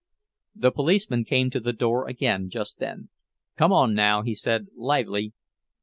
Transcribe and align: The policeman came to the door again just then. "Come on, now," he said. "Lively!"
The 0.55 0.71
policeman 0.71 1.25
came 1.25 1.51
to 1.51 1.59
the 1.59 1.73
door 1.73 2.07
again 2.07 2.49
just 2.49 2.79
then. 2.79 3.09
"Come 3.55 3.71
on, 3.71 3.93
now," 3.93 4.23
he 4.23 4.33
said. 4.33 4.65
"Lively!" 4.75 5.33